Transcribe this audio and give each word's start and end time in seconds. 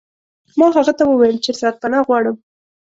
ما 0.59 0.67
هغه 0.77 0.93
ته 0.97 1.03
وویل 1.07 1.37
چې 1.45 1.51
سرپناه 1.61 2.05
غواړم. 2.07 2.35